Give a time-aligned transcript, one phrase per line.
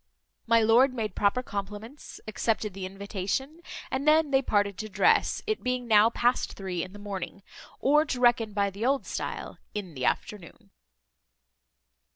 [0.47, 3.61] My lord made proper compliments, accepted the invitation,
[3.91, 7.43] and then they parted to dress, it being now past three in the morning,
[7.79, 10.71] or to reckon by the old style, in the afternoon.